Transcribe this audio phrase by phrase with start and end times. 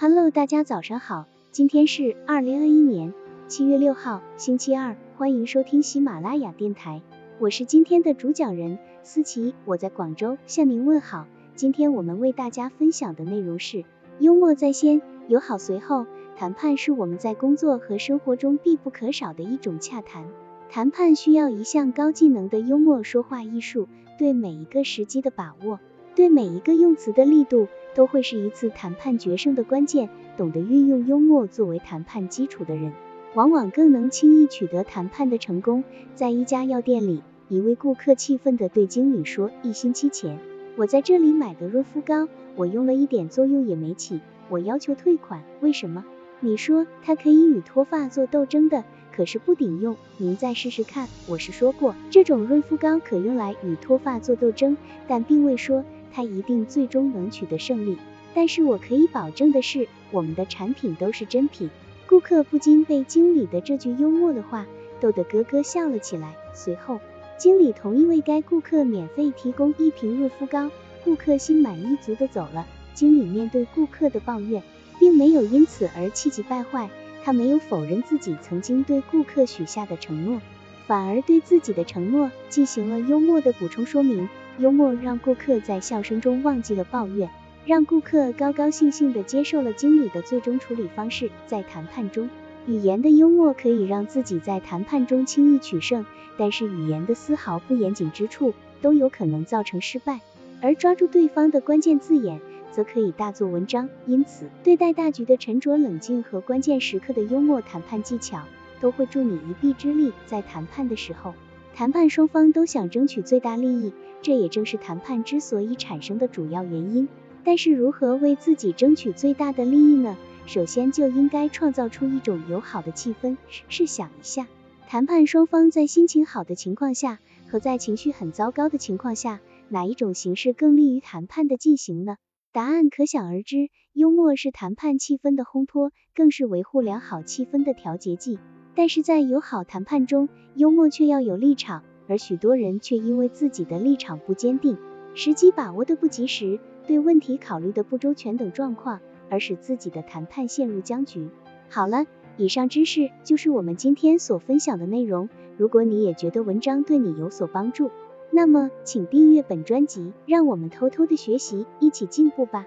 [0.00, 3.12] Hello，大家早上好，今天是二零二一年
[3.48, 7.02] 七月六号，星期二，欢迎收听喜马拉雅电台，
[7.40, 11.26] 我是今天的主讲人思琪，我在广州向您问好。
[11.56, 13.84] 今天我们为大家分享的内容是
[14.20, 16.06] 幽默在先，友好随后。
[16.36, 20.28] 谈判是我们在工作和生活中必不可少的一种洽谈，
[20.70, 25.80] 谈判需要一项高技能的幽默说话艺术，对每一个时机的把握，
[26.14, 27.66] 对每一个用词的力度，
[27.98, 30.08] 都会是一次谈判决胜的关键。
[30.36, 32.92] 懂得运用幽默作为谈判基础的人，
[33.34, 35.82] 往往更能轻易取得谈判的成功。
[36.14, 40.38] 在一家药店里，一位顾客气愤地对经理说：“一星期前，
[40.76, 46.04] 我在这里买的润肤膏，我用了一点作用也没起，我要求退款，为什么？”
[46.38, 51.08] 你说它可以与脱发做斗争的，可是不顶用，您再试试看。
[51.26, 54.76] 我是说过，这种润肤膏可用来与脱发做斗争，
[55.08, 57.96] 但并未说他一定最终能取得胜利。
[58.34, 61.70] 但是我可以保证的是，我们的产品都是真品。
[62.06, 64.66] 顾客不禁被经理的这句幽默的话
[65.00, 66.34] 逗得咯咯笑了起来。
[66.54, 67.00] 随后，
[67.36, 70.70] 经理同意为该顾客免费提供一瓶润肤膏，
[71.04, 72.66] 顾客心满意足的走了。
[72.94, 74.62] 经理面对顾客的抱怨。
[75.00, 76.90] 并没有因此而气急败坏，
[77.22, 80.40] 他没有否认自己曾经对顾客许下的承诺，
[80.88, 84.28] 反而对自己的承诺进行了幽默的补充说明。
[84.58, 87.30] 幽默让顾客在笑声中忘记了抱怨，
[87.64, 91.30] 让顾客高高兴兴地接受了经理的最终处理方式。
[91.46, 92.28] 在谈判中，
[92.66, 96.04] 语言的幽默可以让自己在谈判中轻易取胜，
[96.36, 100.20] 但是语言的丝毫不严谨之处都有可能造成失败。
[100.60, 102.40] 而抓住对方的关键字眼。
[102.70, 103.88] 则可以大做文章。
[104.06, 108.42] 因此，对待大局的沉着冷静和关键时刻的幽默谈判技巧，
[108.78, 110.12] 都会助你一臂之力。
[110.26, 111.34] 在谈判的时候，
[111.78, 117.06] 谈判双方都想争取最大利益，这也正是谈判之所以产生的主要原因。
[117.44, 120.16] 但是，如何为自己争取最大的利益呢？
[120.44, 123.36] 首先就应该创造出一种友好的气氛。
[123.68, 124.48] 试想一下，
[124.88, 129.38] 谈判双方在心情好的情况下和在情绪很糟糕的情况下，
[129.68, 132.16] 哪一种形式更利于谈判的进行呢？
[132.52, 138.40] 答案可想而知，幽默是谈判气氛的烘托，更是维护良好气氛的调节剂。
[138.78, 144.78] 但是在友好谈判中，幽默却要有立场，而许多人却因为自己的立场不坚定、
[145.16, 149.00] 时机把握的不及时、对问题考虑的不周全等状况，
[149.30, 151.28] 而使自己的谈判陷入僵局。
[151.68, 152.04] 好了，
[152.36, 155.28] 以上知识就是我们今天所分享的内容。
[155.56, 157.90] 如果你也觉得文章对你有所帮助，
[158.30, 162.64] 那么，请订阅本专辑，让我们偷偷的学习，一起进步吧。